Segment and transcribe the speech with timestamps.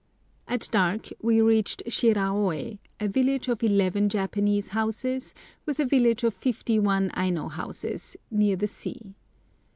[0.47, 5.35] At dark we reached Shiraôi, a village of eleven Japanese houses,
[5.67, 9.13] with a village of fifty one Aino houses, near the sea.